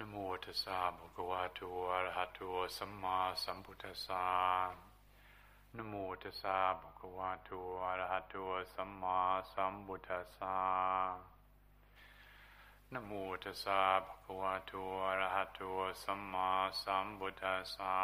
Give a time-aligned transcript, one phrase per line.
[0.00, 1.60] นโมตัสสะภะคะวะโต
[1.90, 2.40] อะระหะโต
[2.76, 4.26] สัมมาสัมพุทธัสสะ
[5.76, 7.50] นโมตัสสะภะคะวะโต
[7.84, 8.34] อะระหะโต
[8.74, 9.18] สัมมา
[9.52, 10.58] สัมพุทธัสสะ
[12.92, 14.72] นโมตัสสะภะคะวะโต
[15.06, 15.60] อะระหะโต
[16.02, 16.50] สัมมา
[16.82, 17.96] สัมพุทธัสสะ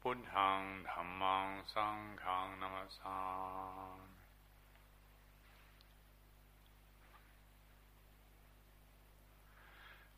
[0.00, 0.60] พุทธัง
[0.90, 4.11] ธัมมังสังฆังนัมสสา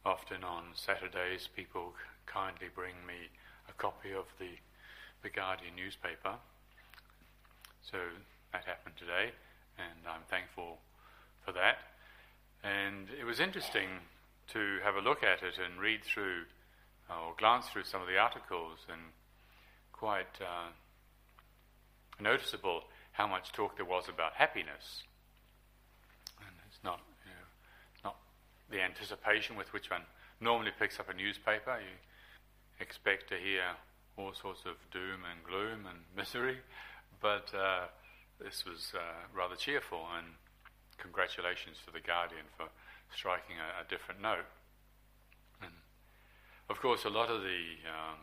[0.06, 1.94] Often on Saturdays, people
[2.26, 3.32] kindly bring me
[3.70, 4.50] a copy of the,
[5.22, 6.34] the Guardian newspaper.
[7.90, 7.96] So
[8.52, 9.32] that happened today,
[9.78, 10.76] and I'm thankful
[11.42, 11.78] for that.
[12.62, 13.88] And it was interesting
[14.48, 16.44] to have a look at it and read through
[17.08, 19.00] or glance through some of the articles, and
[19.92, 20.68] quite uh,
[22.20, 22.82] noticeable
[23.12, 25.02] how much talk there was about happiness.
[26.40, 27.00] And it's not
[28.70, 30.02] the anticipation with which one
[30.40, 31.78] normally picks up a newspaper.
[31.78, 31.96] You
[32.80, 33.76] expect to hear
[34.16, 36.58] all sorts of doom and gloom and misery,
[37.20, 37.86] but uh,
[38.40, 40.26] this was uh, rather cheerful, and
[40.98, 42.66] congratulations to the Guardian for
[43.14, 44.46] striking a, a different note.
[45.62, 45.72] And
[46.68, 48.18] of course, a lot of the um,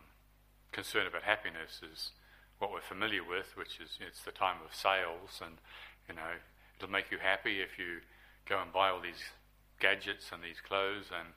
[0.71, 2.11] concern about happiness is
[2.59, 5.57] what we're familiar with, which is it's the time of sales, and
[6.07, 6.39] you know
[6.77, 7.99] it'll make you happy if you
[8.47, 9.33] go and buy all these
[9.81, 11.29] gadgets and these clothes and,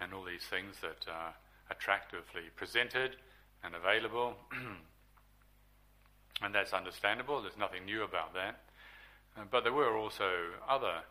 [0.00, 1.34] and all these things that are
[1.70, 3.16] attractively presented
[3.62, 4.34] and available.
[6.42, 8.60] and that's understandable, there's nothing new about that.
[9.36, 10.30] Uh, but there were also
[10.68, 11.02] other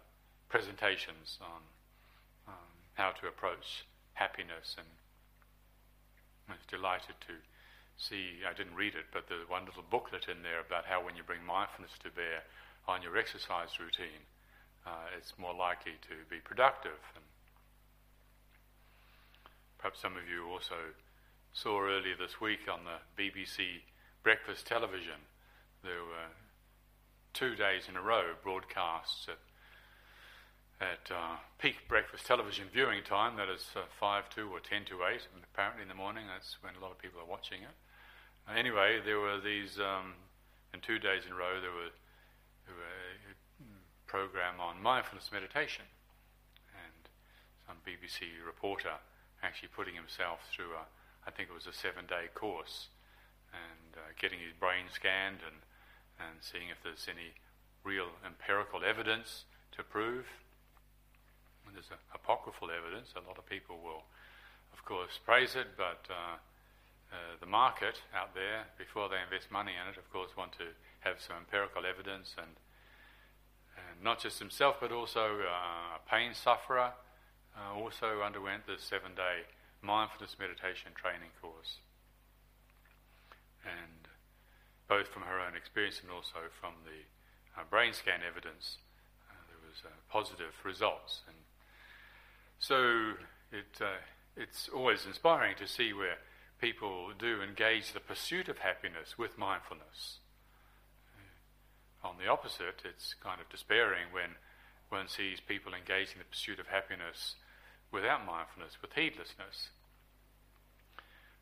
[0.50, 1.62] presentations on
[2.48, 4.88] um, how to approach happiness, and
[6.50, 7.34] I was delighted to
[7.98, 11.16] see, I didn't read it, but there's one little booklet in there about how when
[11.16, 12.44] you bring mindfulness to bear
[12.88, 14.24] on your exercise routine,
[14.86, 17.00] uh, it's more likely to be productive.
[17.16, 17.24] And
[19.78, 20.76] perhaps some of you also
[21.54, 23.82] saw earlier this week on the BBC
[24.24, 25.28] breakfast television,
[25.84, 26.32] there were
[27.34, 29.40] two days in a row broadcasts at,
[30.82, 35.04] at uh, peak breakfast television viewing time, that is uh, 5 to or 10 to
[35.06, 35.22] 8,
[35.54, 37.76] apparently in the morning, that's when a lot of people are watching it.
[38.58, 40.14] Anyway, there were these, um,
[40.74, 41.94] in two days in a row, there were
[44.10, 45.86] program on mindfulness meditation.
[46.74, 47.06] And
[47.70, 48.98] some BBC reporter
[49.46, 50.90] actually putting himself through a,
[51.24, 52.90] I think it was a seven day course,
[53.54, 55.62] and uh, getting his brain scanned and,
[56.18, 57.38] and seeing if there's any
[57.86, 59.46] real empirical evidence
[59.78, 60.26] to prove.
[61.70, 63.14] And there's apocryphal evidence.
[63.14, 64.10] A lot of people will,
[64.74, 66.42] of course, praise it, but uh,
[67.14, 70.74] uh, the market out there, before they invest money in it, of course, want to
[71.06, 72.58] have some empirical evidence and
[73.78, 76.94] and not just himself, but also uh, a pain sufferer,
[77.56, 79.48] uh, also underwent the seven day
[79.82, 81.78] mindfulness meditation training course.
[83.64, 84.08] And
[84.88, 88.78] both from her own experience and also from the uh, brain scan evidence,
[89.30, 91.22] uh, there was uh, positive results.
[91.28, 91.38] And
[92.58, 93.14] so
[93.52, 94.02] it, uh,
[94.36, 96.18] it's always inspiring to see where
[96.60, 100.20] people do engage the pursuit of happiness with mindfulness.
[102.04, 104.36] On the opposite, it's kind of despairing when
[104.90, 107.36] one sees people engaging in the pursuit of happiness
[107.92, 109.70] without mindfulness, with heedlessness.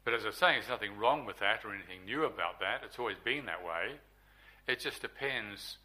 [0.03, 2.81] But as I was saying, there's nothing wrong with that or anything new about that.
[2.83, 3.99] It's always been that way.
[4.67, 5.77] It just depends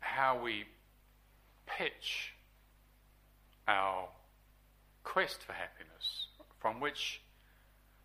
[0.00, 0.64] how we
[1.66, 2.34] pitch
[3.66, 4.08] our
[5.02, 6.28] quest for happiness,
[6.60, 7.20] from which,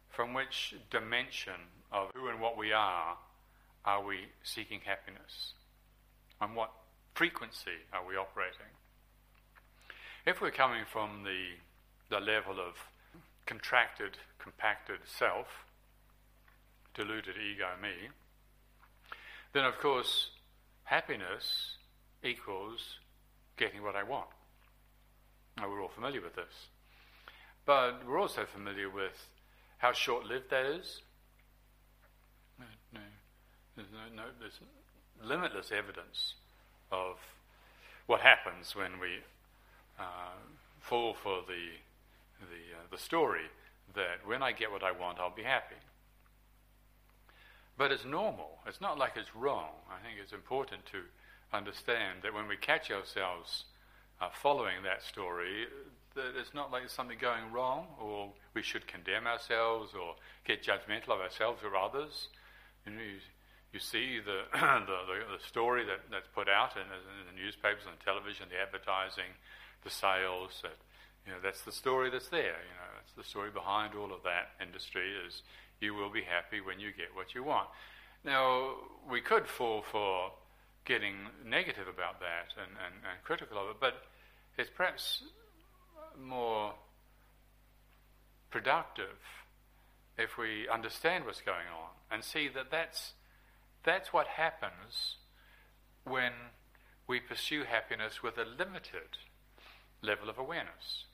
[0.09, 3.17] from which dimension of who and what we are
[3.85, 5.53] are we seeking happiness?
[6.41, 6.71] On what
[7.13, 8.73] frequency are we operating?
[10.25, 11.53] If we're coming from the,
[12.09, 12.75] the level of
[13.45, 15.65] contracted, compacted self,
[16.95, 18.09] deluded ego me,
[19.53, 20.31] then of course
[20.83, 21.77] happiness
[22.23, 22.99] equals
[23.57, 24.27] getting what I want.
[25.57, 26.67] Now we're all familiar with this.
[27.65, 29.27] But we're also familiar with
[29.77, 31.01] how short lived that is.
[33.75, 34.59] There's, no, no, there's
[35.23, 36.35] limitless evidence
[36.91, 37.17] of
[38.05, 39.19] what happens when we
[39.99, 40.37] uh,
[40.79, 41.75] fall for the,
[42.39, 43.49] the, uh, the story
[43.95, 45.75] that when I get what I want, I'll be happy.
[47.77, 48.59] But it's normal.
[48.65, 49.71] It's not like it's wrong.
[49.89, 51.01] I think it's important to
[51.53, 53.65] understand that when we catch ourselves
[54.21, 55.65] uh, following that story,
[56.15, 60.63] that it's not like there's something going wrong or we should condemn ourselves or get
[60.63, 62.29] judgmental of ourselves or others.
[62.85, 63.19] You know, you
[63.75, 67.99] you see the, the, the, story that, that's put out in, in, the newspapers and
[67.99, 69.35] television, the advertising,
[69.83, 70.79] the sales, that
[71.27, 72.55] You know, that's the story that's there.
[72.63, 75.43] You know, that's the story behind all of that industry is
[75.81, 77.67] you will be happy when you get what you want.
[78.23, 78.75] Now,
[79.11, 80.31] we could fall for
[80.85, 84.05] getting negative about that and, and, and critical of it, but
[84.57, 85.23] it's perhaps
[86.17, 86.73] more
[88.51, 89.19] productive
[90.17, 93.13] if we understand what's going on and see that that's,
[93.85, 95.17] that's what happens
[96.03, 96.31] when
[97.07, 99.17] we pursue happiness with a limited
[100.01, 101.05] level of awareness.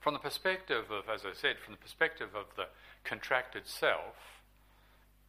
[0.00, 2.66] From the perspective of, as I said, from the perspective of the
[3.04, 4.16] contracted self,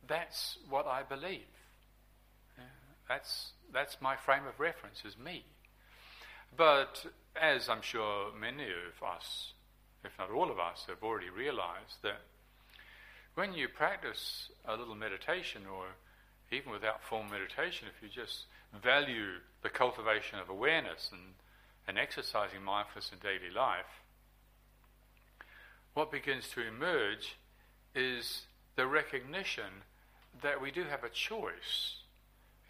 [0.08, 1.42] that's what I believe.
[3.08, 5.44] That's, that's my frame of reference, is me.
[6.56, 7.06] But
[7.36, 9.54] as I'm sure many of us,
[10.06, 12.22] if not all of us, have already realized, that
[13.36, 15.86] when you practice a little meditation, or
[16.52, 18.46] even without formal meditation, if you just
[18.84, 21.22] value the cultivation of awareness and,
[21.88, 24.02] and exercising mindfulness in daily life,
[25.94, 27.36] what begins to emerge
[27.96, 28.44] is
[28.76, 29.84] the recognition
[30.42, 31.98] that we do have a choice.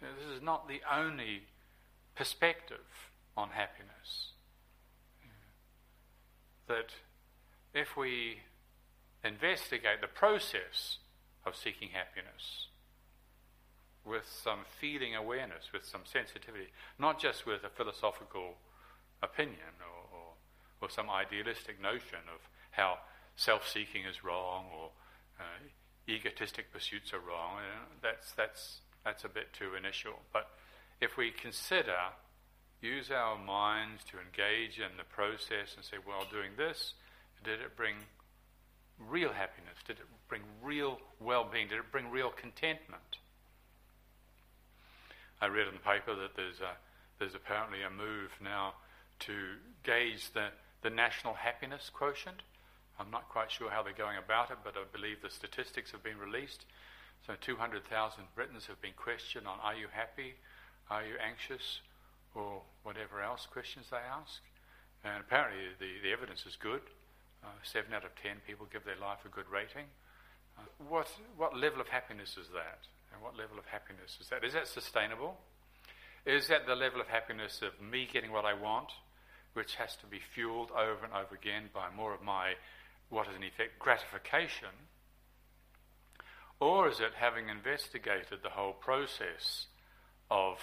[0.00, 1.42] You know, this is not the only
[2.16, 4.32] perspective on happiness.
[6.66, 6.90] That
[7.74, 8.38] if we
[9.24, 10.98] investigate the process
[11.44, 12.68] of seeking happiness
[14.04, 16.66] with some feeling awareness, with some sensitivity,
[16.98, 18.54] not just with a philosophical
[19.22, 20.28] opinion or, or,
[20.80, 22.40] or some idealistic notion of
[22.72, 22.98] how
[23.36, 24.90] self seeking is wrong or
[25.38, 25.44] uh,
[26.08, 27.58] egotistic pursuits are wrong.
[27.58, 30.18] Uh, that's, that's, that's a bit too initial.
[30.32, 30.48] But
[31.00, 31.96] if we consider,
[32.80, 36.94] use our minds to engage in the process and say, well, doing this,
[37.44, 37.94] did it bring
[39.08, 39.76] real happiness?
[39.86, 41.68] Did it bring real well being?
[41.68, 43.18] Did it bring real contentment?
[45.40, 46.76] I read in the paper that there's, a,
[47.18, 48.74] there's apparently a move now
[49.20, 50.48] to gauge the,
[50.82, 52.42] the national happiness quotient.
[52.98, 56.02] I'm not quite sure how they're going about it, but I believe the statistics have
[56.02, 56.64] been released.
[57.26, 57.82] So 200,000
[58.34, 60.34] Britons have been questioned on are you happy,
[60.90, 61.80] are you anxious,
[62.34, 64.40] or whatever else questions they ask.
[65.04, 66.82] And apparently the, the evidence is good.
[67.44, 69.86] Uh, seven out of ten people give their life a good rating.
[70.56, 72.86] Uh, what, what level of happiness is that?
[73.12, 74.44] And what level of happiness is that?
[74.44, 75.36] Is that sustainable?
[76.24, 78.88] Is that the level of happiness of me getting what I want,
[79.54, 82.54] which has to be fueled over and over again by more of my
[83.10, 84.88] what is in effect gratification?
[86.60, 89.66] Or is it having investigated the whole process
[90.30, 90.58] of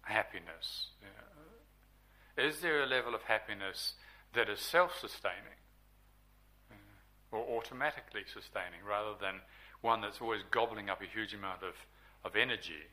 [0.00, 0.88] happiness?
[2.36, 3.92] Is there a level of happiness
[4.32, 5.60] that is self sustaining
[7.34, 9.40] or automatically sustaining rather than
[9.82, 11.74] one that's always gobbling up a huge amount of,
[12.24, 12.88] of energy?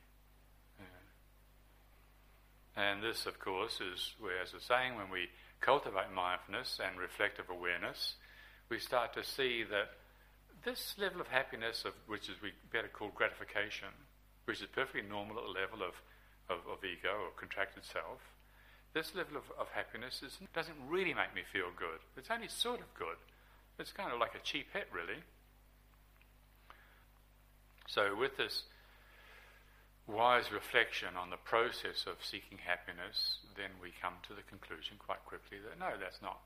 [2.76, 5.28] And this, of course, is where, as I was saying, when we
[5.60, 8.16] cultivate mindfulness and reflective awareness,
[8.70, 9.92] we start to see that
[10.64, 13.90] this level of happiness, of which is we better call gratification,
[14.46, 16.00] which is perfectly normal at the level of,
[16.48, 18.22] of, of ego or contracted self,
[18.94, 22.00] this level of, of happiness is, doesn't really make me feel good.
[22.16, 23.20] It's only sort of good.
[23.81, 25.18] It's kind of like a cheap hit, really.
[27.88, 28.63] So, with this
[30.06, 35.25] wise reflection on the process of seeking happiness, then we come to the conclusion quite
[35.25, 36.39] quickly that no, that's not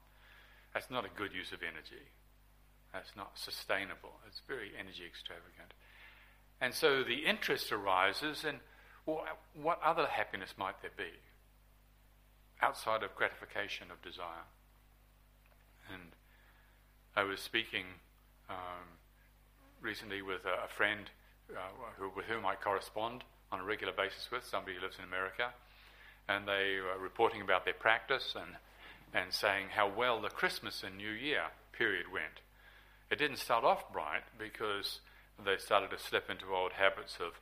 [0.74, 2.08] that's not a good use of energy.
[2.94, 4.16] That's not sustainable.
[4.28, 5.76] It's very energy extravagant.
[6.62, 8.64] And so the interest arises in
[9.06, 11.20] well, what other happiness might there be
[12.62, 14.48] outside of gratification of desire?
[17.18, 17.86] I was speaking
[18.50, 19.00] um,
[19.82, 21.10] recently with a, a friend
[21.50, 21.60] uh,
[21.98, 25.54] who, with whom I correspond on a regular basis with, somebody who lives in America,
[26.28, 28.58] and they were reporting about their practice and
[29.14, 32.44] and saying how well the Christmas and New Year period went.
[33.10, 35.00] It didn't start off bright because
[35.40, 37.40] they started to slip into old habits of,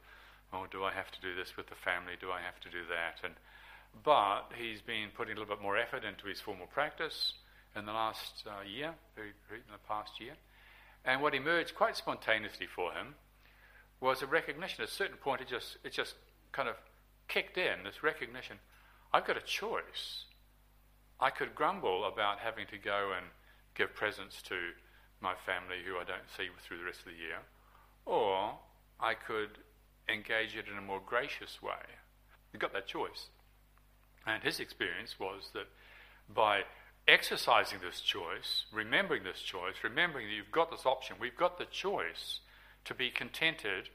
[0.54, 2.14] oh, do I have to do this with the family?
[2.20, 3.26] Do I have to do that?
[3.26, 3.34] And
[4.04, 7.34] but he's been putting a little bit more effort into his formal practice
[7.76, 10.34] in the last uh, year, very, very, in the past year.
[11.06, 13.16] And what emerged quite spontaneously for him
[14.00, 14.84] was a recognition.
[14.84, 16.16] At a certain point, it just it just
[16.52, 16.76] kind of
[17.28, 17.84] kicked in.
[17.84, 18.58] This recognition:
[19.14, 20.26] I've got a choice.
[21.20, 23.28] I could grumble about having to go and
[23.76, 24.56] give presents to
[25.22, 27.40] my family who I don't see through the rest of the year,
[28.06, 28.56] or
[29.00, 29.58] I could
[30.10, 31.86] engage it in a more gracious way.
[32.52, 33.28] You've got that choice.
[34.26, 35.68] And his experience was that
[36.34, 36.64] by
[37.08, 41.66] exercising this choice, remembering this choice, remembering that you've got this option, we've got the
[41.66, 42.40] choice
[42.86, 43.90] to be contented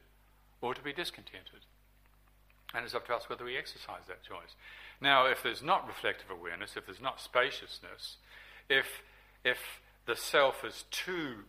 [0.60, 1.64] or to be discontented.
[2.74, 4.54] And it's up to us whether we exercise that choice.
[5.00, 8.16] Now, if there's not reflective awareness, if there's not spaciousness,
[8.68, 9.02] if,
[9.44, 9.58] if
[10.06, 11.44] the self is too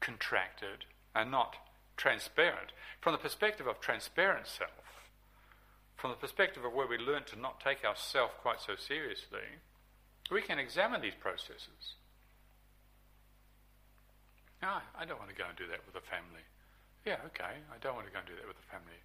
[0.00, 1.56] contracted and not
[1.96, 4.70] transparent, from the perspective of transparent self,
[5.96, 9.60] from the perspective of where we learn to not take ourself quite so seriously,
[10.30, 11.96] we can examine these processes.
[14.62, 16.44] No, I don't want to go and do that with a family.
[17.04, 18.96] Yeah, okay, I don't want to go and do that with a family.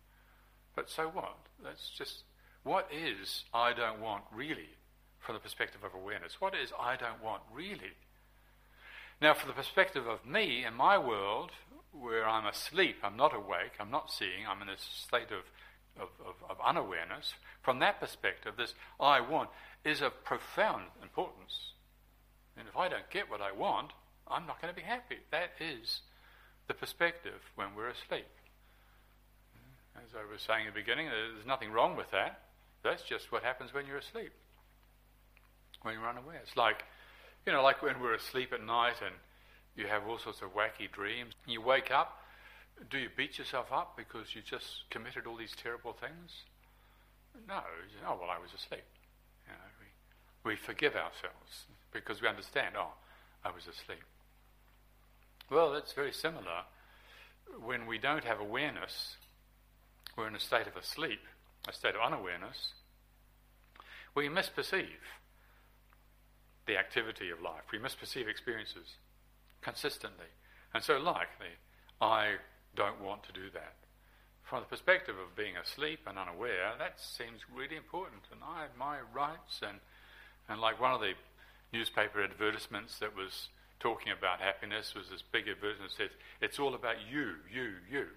[0.76, 1.36] But so what?
[1.64, 2.24] That's just
[2.64, 4.70] what is I don't want really
[5.20, 6.40] from the perspective of awareness?
[6.40, 7.94] What is I don't want really?
[9.22, 11.52] Now, from the perspective of me and my world,
[11.92, 15.44] where I'm asleep, I'm not awake, I'm not seeing, I'm in a state of,
[15.98, 19.50] of, of, of unawareness, from that perspective, this I want
[19.84, 21.74] is of profound importance.
[22.58, 23.92] And if I don't get what I want,
[24.28, 25.18] I'm not going to be happy.
[25.32, 26.02] That is
[26.68, 28.28] the perspective when we're asleep.
[29.96, 32.42] As I was saying at the beginning, there's nothing wrong with that.
[32.84, 34.32] That's just what happens when you're asleep,
[35.82, 36.40] when you're unaware.
[36.44, 36.84] It's like,
[37.46, 39.16] you know, like when we're asleep at night and
[39.76, 41.34] you have all sorts of wacky dreams.
[41.48, 42.19] You wake up,
[42.90, 46.44] do you beat yourself up because you just committed all these terrible things?
[47.48, 47.60] No.
[47.90, 48.86] Say, oh, well, I was asleep.
[49.46, 49.70] You know,
[50.44, 52.94] we, we forgive ourselves because we understand, oh,
[53.44, 54.04] I was asleep.
[55.50, 56.64] Well, that's very similar.
[57.64, 59.16] When we don't have awareness,
[60.16, 61.22] we're in a state of asleep,
[61.68, 62.74] a state of unawareness,
[64.16, 65.02] we misperceive
[66.68, 67.64] the activity of life.
[67.72, 68.98] We misperceive experiences
[69.62, 70.28] consistently.
[70.74, 71.58] And so, likely,
[72.00, 72.36] I
[72.76, 73.76] don't want to do that.
[74.44, 78.24] From the perspective of being asleep and unaware, that seems really important.
[78.32, 79.80] And I have my rights, and,
[80.48, 81.14] and like one of the
[81.72, 83.50] newspaper advertisements that was
[83.80, 86.10] talking about happiness was this big advertisement that said,
[86.42, 88.08] It's all about you, you, you,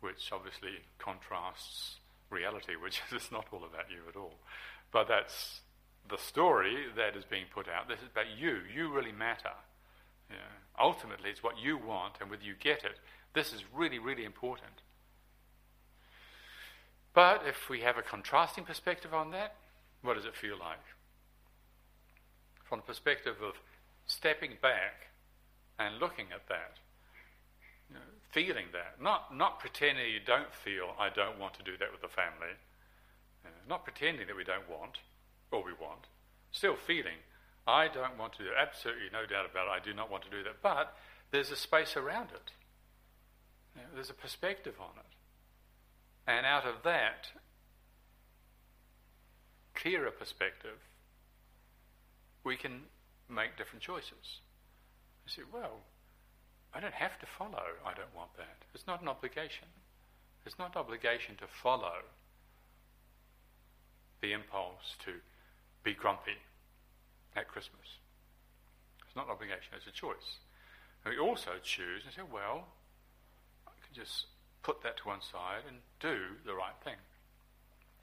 [0.00, 1.96] which obviously contrasts
[2.30, 4.34] reality, which is not all about you at all.
[4.92, 5.60] But that's
[6.08, 7.88] the story that is being put out.
[7.88, 8.58] This is about you.
[8.74, 9.54] You really matter.
[10.80, 12.98] Ultimately, it's what you want, and whether you get it.
[13.34, 14.82] This is really, really important.
[17.14, 19.54] But if we have a contrasting perspective on that,
[20.02, 20.82] what does it feel like?
[22.64, 23.54] From the perspective of
[24.06, 25.08] stepping back
[25.78, 26.78] and looking at that,
[27.88, 31.76] you know, feeling that, not, not pretending you don't feel, I don't want to do
[31.78, 32.54] that with the family,
[33.44, 34.98] uh, not pretending that we don't want,
[35.50, 36.06] or we want,
[36.50, 37.18] still feeling,
[37.66, 38.50] I don't want to do.
[38.58, 40.62] Absolutely, no doubt about it, I do not want to do that.
[40.62, 40.96] But
[41.30, 42.50] there's a space around it,
[43.94, 46.30] there's a perspective on it.
[46.30, 47.28] And out of that
[49.74, 50.78] clearer perspective,
[52.44, 52.82] we can
[53.28, 54.40] make different choices.
[55.26, 55.80] You say, well,
[56.72, 58.64] I don't have to follow, I don't want that.
[58.74, 59.68] It's not an obligation.
[60.46, 62.04] It's not an obligation to follow
[64.20, 65.12] the impulse to
[65.82, 66.38] be grumpy
[67.36, 68.00] at Christmas.
[69.06, 70.40] It's not an obligation, it's a choice.
[71.04, 72.68] And we also choose and say, well,
[73.94, 74.26] just
[74.62, 76.96] put that to one side and do the right thing.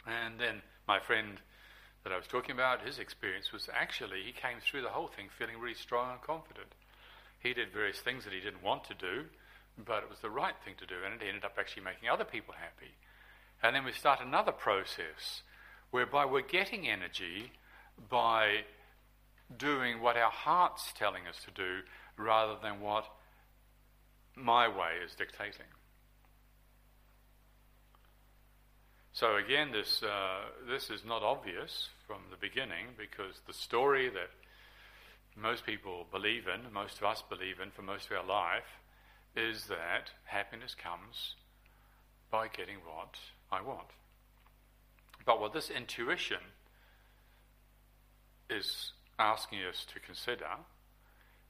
[0.05, 1.39] And then my friend
[2.03, 5.27] that I was talking about, his experience was actually he came through the whole thing
[5.37, 6.73] feeling really strong and confident.
[7.39, 9.25] He did various things that he didn't want to do,
[9.85, 12.23] but it was the right thing to do, and it ended up actually making other
[12.23, 12.93] people happy.
[13.63, 15.41] And then we start another process
[15.91, 17.51] whereby we're getting energy
[18.09, 18.61] by
[19.57, 21.81] doing what our heart's telling us to do
[22.17, 23.05] rather than what
[24.35, 25.65] my way is dictating.
[29.13, 30.39] So again, this uh,
[30.69, 34.29] this is not obvious from the beginning because the story that
[35.35, 38.79] most people believe in, most of us believe in for most of our life,
[39.35, 41.35] is that happiness comes
[42.31, 43.17] by getting what
[43.51, 43.87] I want.
[45.25, 46.39] But what this intuition
[48.49, 50.47] is asking us to consider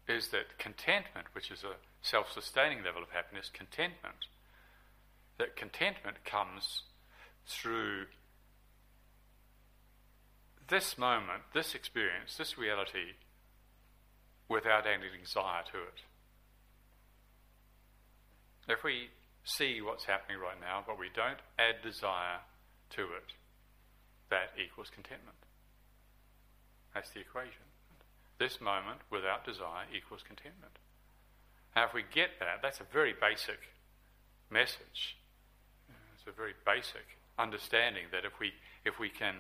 [0.08, 4.26] is that contentment, which is a self sustaining level of happiness, contentment,
[5.38, 6.84] that contentment comes
[7.48, 8.06] through
[10.70, 13.16] this moment, this experience, this reality,
[14.48, 16.02] without any desire to it.
[18.68, 19.10] If we
[19.44, 22.40] see what's happening right now, but we don't add desire
[22.92, 23.34] to it,
[24.30, 25.38] that equals contentment.
[26.94, 27.68] That's the equation.
[28.40, 30.80] This moment without desire equals contentment.
[31.76, 33.60] Now, if we get that, that's a very basic
[34.50, 35.18] message.
[36.16, 38.54] It's a very basic understanding that if we
[38.86, 39.36] if we can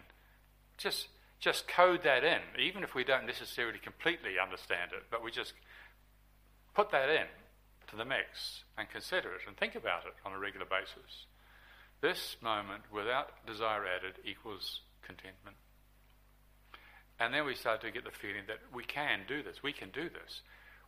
[0.77, 1.07] just
[1.39, 5.53] just code that in, even if we don't necessarily completely understand it, but we just
[6.75, 7.25] put that in
[7.89, 11.25] to the mix and consider it and think about it on a regular basis.
[11.99, 15.57] This moment without desire added equals contentment.
[17.19, 19.89] And then we start to get the feeling that we can do this, we can
[19.89, 20.41] do this.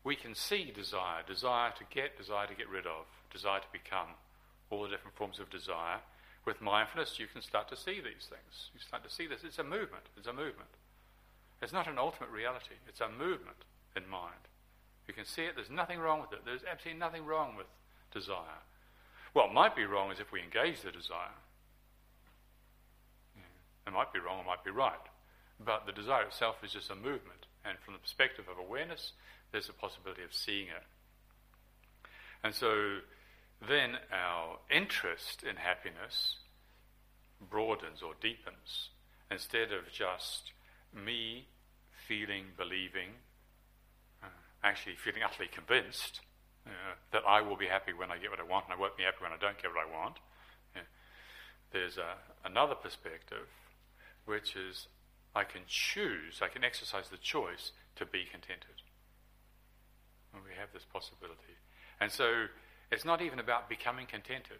[0.04, 4.20] We can see desire, desire to get, desire to get rid of, desire to become,
[4.70, 6.00] all the different forms of desire.
[6.46, 8.70] With mindfulness, you can start to see these things.
[8.74, 9.44] You start to see this.
[9.44, 10.04] It's a movement.
[10.18, 10.70] It's a movement.
[11.62, 12.76] It's not an ultimate reality.
[12.88, 13.64] It's a movement
[13.96, 14.50] in mind.
[15.08, 15.56] You can see it.
[15.56, 16.46] There's nothing wrong with it.
[16.46, 17.68] There's absolutely nothing wrong with
[18.12, 18.64] desire.
[19.34, 21.40] What might be wrong is if we engage the desire.
[23.86, 24.94] It might be wrong, it might be right.
[25.64, 27.48] But the desire itself is just a movement.
[27.66, 29.14] And from the perspective of awareness,
[29.52, 30.84] there's a possibility of seeing it.
[32.44, 33.00] And so
[33.68, 36.38] then our interest in happiness
[37.50, 38.90] broadens or deepens.
[39.30, 40.52] Instead of just
[40.94, 41.48] me
[42.08, 43.10] feeling, believing,
[44.22, 44.28] uh,
[44.64, 46.22] actually feeling utterly convinced
[46.66, 48.98] uh, that I will be happy when I get what I want and I won't
[48.98, 50.18] be happy when I don't get what I want.
[50.76, 50.84] Yeah.
[51.72, 52.16] There's a,
[52.46, 53.48] another perspective,
[54.26, 54.88] which is
[55.36, 58.86] I can choose, I can exercise the choice to be contented.
[60.34, 61.58] And we have this possibility.
[62.00, 62.48] And so
[62.94, 64.60] it's not even about becoming contented.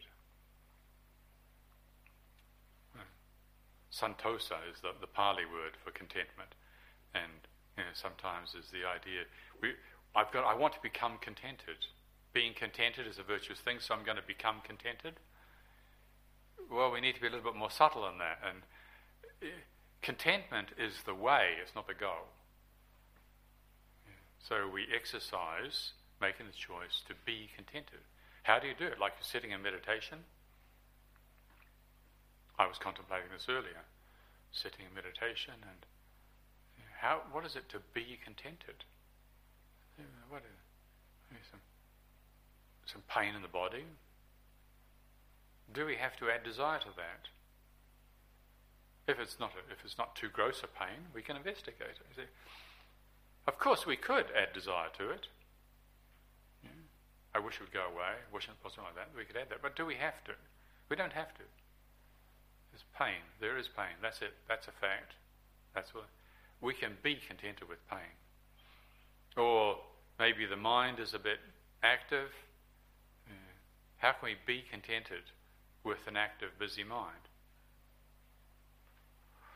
[3.94, 6.56] Santosa is the, the Pali word for contentment.
[7.14, 7.46] And
[7.78, 9.30] you know, sometimes is the idea
[9.62, 9.74] we,
[10.16, 11.78] I've got, I want to become contented.
[12.34, 15.14] Being contented is a virtuous thing, so I'm going to become contented.
[16.72, 18.40] Well, we need to be a little bit more subtle than that.
[18.42, 18.58] And
[19.44, 19.62] eh,
[20.02, 22.34] contentment is the way, it's not the goal.
[24.40, 28.02] So we exercise making the choice to be contented.
[28.44, 29.00] How do you do it?
[29.00, 30.20] Like you're sitting in meditation?
[32.60, 33.82] I was contemplating this earlier,
[34.52, 35.82] sitting in meditation, and
[37.00, 38.84] how, what is it to be contented?
[40.30, 41.60] What is, some,
[42.86, 43.84] some pain in the body?
[45.74, 47.28] Do we have to add desire to that?
[49.08, 52.30] If it's not a, if it's not too gross a pain, we can investigate it.
[53.48, 55.28] Of course, we could add desire to it.
[57.36, 58.14] I wish it would go away.
[58.14, 59.10] I wish it was something like that.
[59.18, 60.34] We could add that, but do we have to?
[60.90, 61.46] We don't have to.
[62.72, 63.22] There's pain.
[63.42, 63.98] There is pain.
[64.02, 64.34] That's it.
[64.48, 65.14] That's a fact.
[65.74, 66.06] That's what
[66.62, 68.14] we can be contented with pain.
[69.36, 69.78] Or
[70.20, 71.40] maybe the mind is a bit
[71.82, 72.30] active.
[73.28, 73.34] Yeah.
[73.98, 75.24] How can we be contented
[75.84, 77.30] with an active, busy mind?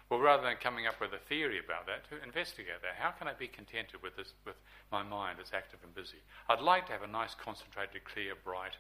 [0.10, 2.96] Well, rather than coming up with a theory about that, to investigate that.
[2.98, 4.56] How can I be contented with this, with
[4.90, 6.24] my mind that's active and busy?
[6.48, 8.78] I'd like to have a nice, concentrated, clear, bright,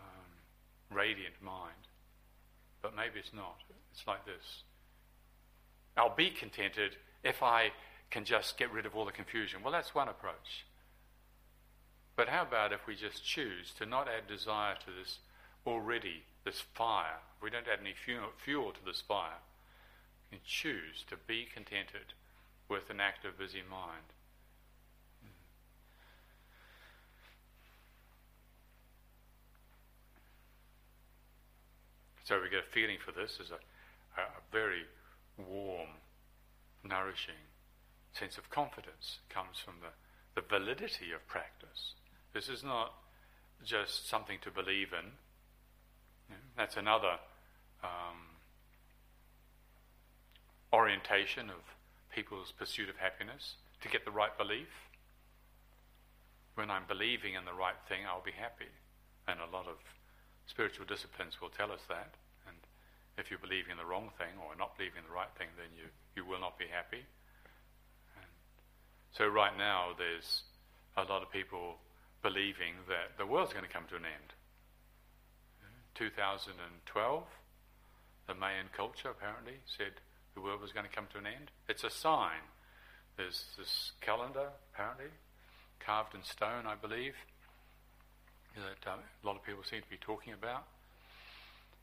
[0.00, 1.88] um, radiant mind,
[2.80, 3.60] but maybe it's not.
[3.92, 4.64] It's like this.
[5.96, 7.72] I'll be contented if I
[8.10, 9.60] can just get rid of all the confusion.
[9.62, 10.64] Well, that's one approach.
[12.16, 15.18] But how about if we just choose to not add desire to this
[15.66, 17.20] already, this fire?
[17.42, 19.42] We don't add any fuel, fuel to this fire
[20.44, 22.14] choose to be contented
[22.68, 24.14] with an active, busy mind.
[32.24, 34.84] So we get a feeling for this as a, a, very
[35.36, 35.90] warm,
[36.82, 37.34] nourishing
[38.14, 41.92] sense of confidence comes from the, the validity of practice.
[42.32, 42.94] This is not
[43.62, 45.12] just something to believe in.
[46.56, 47.18] that's another
[47.82, 48.33] um,
[50.74, 51.62] orientation of
[52.10, 54.90] people's pursuit of happiness, to get the right belief.
[56.54, 58.70] When I'm believing in the right thing, I'll be happy.
[59.30, 59.78] And a lot of
[60.46, 62.14] spiritual disciplines will tell us that.
[62.46, 62.58] And
[63.18, 65.70] if you're believing in the wrong thing or not believing in the right thing, then
[65.78, 65.86] you,
[66.18, 67.06] you will not be happy.
[68.18, 68.30] And
[69.14, 70.42] so, right now, there's
[70.96, 71.78] a lot of people
[72.22, 74.30] believing that the world's going to come to an end.
[75.94, 77.22] 2012,
[78.26, 79.94] the Mayan culture apparently said
[80.34, 81.50] the world was going to come to an end.
[81.68, 82.42] It's a sign.
[83.16, 85.06] There's this calendar, apparently,
[85.78, 87.14] carved in stone, I believe,
[88.56, 90.64] that uh, a lot of people seem to be talking about.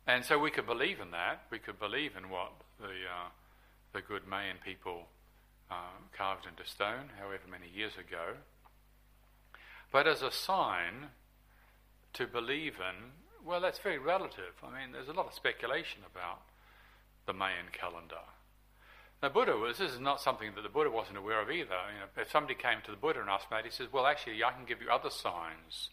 [0.08, 1.44] And so we could believe in that.
[1.52, 3.30] We could believe in what the, uh,
[3.94, 5.08] the good Mayan people
[5.70, 8.36] uh, carved into stone, however many years ago.
[9.92, 11.08] But as a sign
[12.14, 13.12] to believe in,
[13.46, 14.54] well, that's very relative.
[14.64, 16.42] I mean, there's a lot of speculation about
[17.26, 18.26] the Mayan calendar.
[19.22, 21.78] The Buddha was, this is not something that the Buddha wasn't aware of either.
[21.94, 24.44] You know, if somebody came to the Buddha and asked that, he says, well, actually,
[24.44, 25.90] I can give you other signs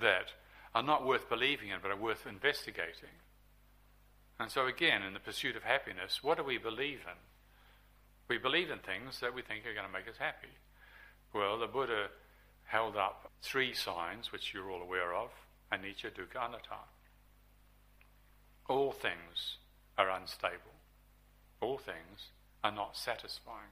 [0.00, 0.26] that
[0.72, 3.10] are not worth believing in, but are worth investigating.
[4.38, 7.18] And so, again, in the pursuit of happiness, what do we believe in?
[8.28, 10.54] We believe in things that we think are going to make us happy.
[11.32, 12.06] Well, the Buddha
[12.64, 15.30] held up three signs, which you're all aware of
[15.72, 16.86] anicca, dukkha, anatta.
[18.68, 19.58] All things
[19.98, 20.74] are unstable.
[21.60, 22.30] All things
[22.64, 23.70] are not satisfying.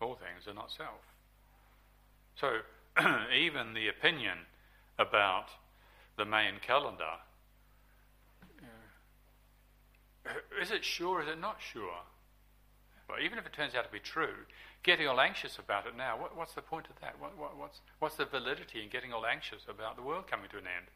[0.00, 1.00] All things are not self.
[2.38, 2.58] So
[3.34, 4.38] even the opinion
[4.98, 5.46] about
[6.16, 7.18] the Mayan calendar,
[10.60, 12.04] is it sure, is it not sure?
[13.08, 14.46] Well, even if it turns out to be true,
[14.82, 17.18] getting all anxious about it now, what, what's the point of that?
[17.18, 20.58] What, what, what's, what's the validity in getting all anxious about the world coming to
[20.58, 20.86] an end?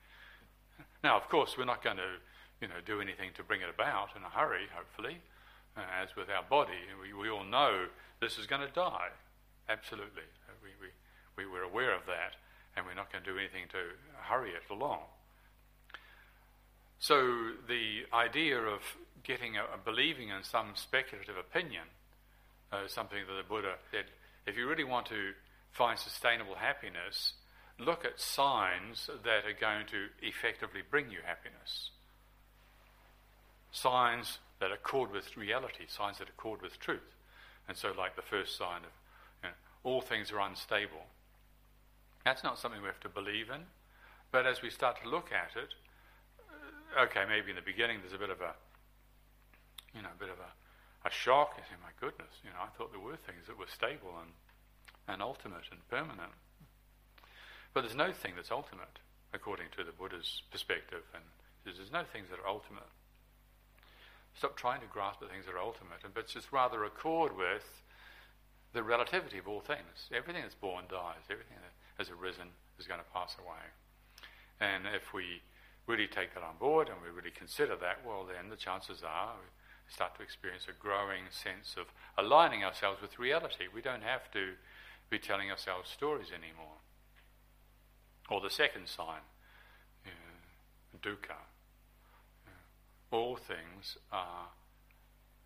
[1.03, 2.21] Now, of course, we're not going to
[2.61, 5.19] you know, do anything to bring it about in a hurry, hopefully.
[5.79, 7.87] As with our body, we, we all know
[8.21, 9.09] this is going to die.
[9.69, 10.23] Absolutely.
[10.63, 12.37] We, we, we, we're aware of that,
[12.77, 13.79] and we're not going to do anything to
[14.21, 15.01] hurry it along.
[16.99, 18.81] So the idea of
[19.23, 21.85] getting a, a believing in some speculative opinion,
[22.73, 24.07] uh, something that the Buddha said,
[24.47, 25.33] if you really want to
[25.73, 27.35] find sustainable happiness,
[27.79, 31.91] look at signs that are going to effectively bring you happiness.
[33.71, 37.15] Signs that accord with reality, signs that accord with truth.
[37.69, 38.93] And so, like the first sign of
[39.43, 41.07] you know, all things are unstable,
[42.25, 43.63] that's not something we have to believe in.
[44.31, 45.73] But as we start to look at it,
[46.97, 48.53] uh, okay, maybe in the beginning there's a bit of a,
[49.95, 51.55] you know, a bit of a, a shock.
[51.57, 54.33] You say, my goodness, you know, I thought there were things that were stable and,
[55.09, 56.37] and ultimate and permanent.
[57.73, 59.01] But there's no thing that's ultimate,
[59.33, 61.25] according to the Buddha's perspective, and
[61.65, 62.89] there's no things that are ultimate.
[64.35, 67.83] Stop trying to grasp at things that are ultimate, but just rather accord with
[68.73, 70.11] the relativity of all things.
[70.15, 71.27] Everything that's born dies.
[71.31, 73.65] Everything that has arisen is going to pass away.
[74.61, 75.43] And if we
[75.87, 79.35] really take that on board and we really consider that, well, then the chances are
[79.41, 81.87] we start to experience a growing sense of
[82.17, 83.65] aligning ourselves with reality.
[83.73, 84.53] We don't have to
[85.11, 86.79] be telling ourselves stories anymore.
[88.31, 89.25] Or the second sign,
[90.05, 91.41] you know, dukkha.
[93.11, 94.49] All things are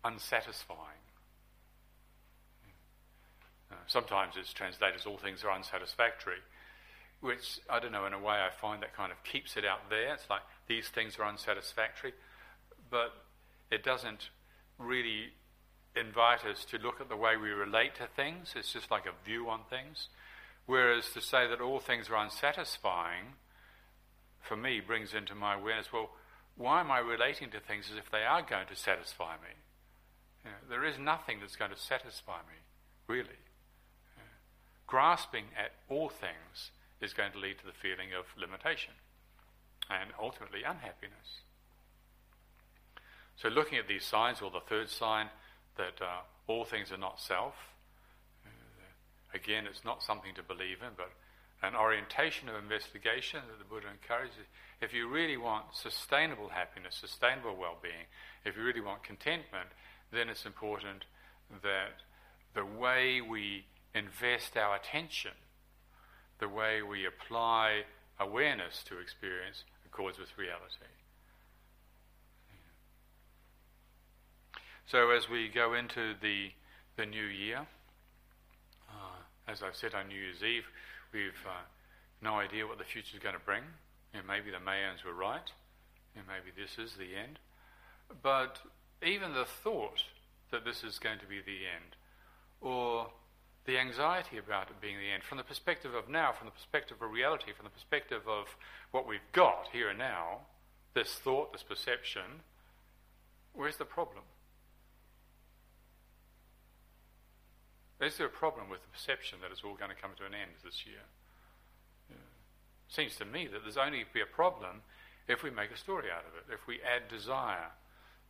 [0.03, 0.79] unsatisfying.
[3.71, 6.39] Uh, sometimes it's translated as all things are unsatisfactory,
[7.21, 9.89] which, I don't know, in a way I find that kind of keeps it out
[9.89, 10.13] there.
[10.13, 12.13] It's like these things are unsatisfactory,
[12.91, 13.13] but
[13.71, 14.29] it doesn't
[14.77, 15.31] really
[15.95, 18.53] invite us to look at the way we relate to things.
[18.55, 20.09] It's just like a view on things.
[20.65, 23.35] Whereas to say that all things are unsatisfying,
[24.41, 26.09] for me, brings into my awareness well,
[26.55, 29.53] why am I relating to things as if they are going to satisfy me?
[30.43, 32.59] You know, there is nothing that's going to satisfy me,
[33.07, 33.41] really.
[34.87, 38.93] grasping at all things is going to lead to the feeling of limitation
[39.89, 41.41] and ultimately unhappiness.
[43.35, 45.27] So, looking at these signs, or the third sign
[45.75, 47.55] that uh, all things are not self,
[49.33, 51.09] Again, it's not something to believe in, but
[51.65, 54.45] an orientation of investigation that the Buddha encourages.
[54.83, 58.07] If you really want sustainable happiness, sustainable well being,
[58.43, 59.69] if you really want contentment,
[60.11, 61.05] then it's important
[61.63, 62.03] that
[62.53, 63.63] the way we
[63.95, 65.31] invest our attention,
[66.39, 67.83] the way we apply
[68.19, 70.91] awareness to experience, accords with reality.
[74.85, 76.51] So as we go into the,
[76.97, 77.65] the new year,
[79.47, 80.65] as I've said on New Year's Eve,
[81.13, 81.63] we've uh,
[82.21, 83.63] no idea what the future is going to bring.
[84.13, 85.51] Know, maybe the Mayans were right.
[86.15, 87.39] Know, maybe this is the end.
[88.21, 88.59] But
[89.01, 90.03] even the thought
[90.51, 91.97] that this is going to be the end,
[92.61, 93.07] or
[93.65, 96.97] the anxiety about it being the end, from the perspective of now, from the perspective
[97.01, 98.55] of reality, from the perspective of
[98.91, 100.41] what we've got here and now,
[100.93, 102.43] this thought, this perception,
[103.53, 104.23] where's the problem?
[108.01, 110.33] Is there a problem with the perception that it's all going to come to an
[110.33, 111.07] end this year?
[112.89, 112.95] Yeah.
[112.95, 114.81] Seems to me that there's only be a problem
[115.27, 117.71] if we make a story out of it, if we add desire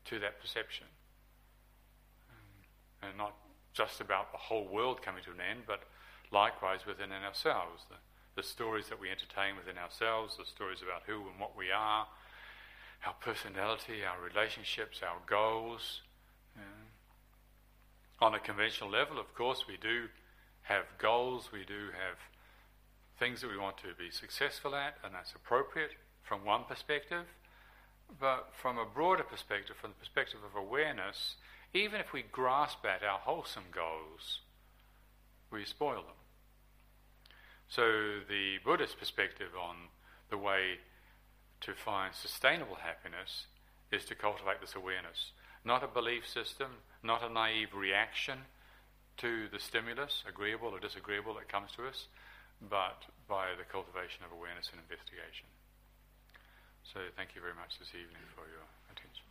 [0.06, 0.88] to that perception.
[3.02, 3.34] And, not
[3.74, 5.82] just about the whole world coming to an end, but
[6.32, 7.84] likewise within ourselves.
[7.90, 7.96] The,
[8.42, 12.08] the stories that we entertain within ourselves, the stories about who and what we are,
[13.06, 16.02] our personality, our relationships, our goals.
[18.22, 20.08] On a conventional level, of course, we do
[20.62, 22.18] have goals, we do have
[23.24, 25.92] things that we want to be successful at, and that's appropriate
[26.24, 27.24] from one perspective.
[28.20, 31.36] But from a broader perspective, from the perspective of awareness,
[31.74, 34.42] even if we grasp at our wholesome goals,
[35.52, 36.20] we spoil them.
[37.70, 39.76] So, the Buddhist perspective on
[40.30, 40.80] the way
[41.62, 43.46] to find sustainable happiness
[43.90, 45.32] is to cultivate this awareness.
[45.64, 48.40] Not a belief system, not a naive reaction
[49.18, 52.08] to the stimulus, agreeable or disagreeable, that comes to us,
[52.70, 55.48] but by the cultivation of awareness and investigation.
[56.84, 59.26] So thank you very much this evening for your attention.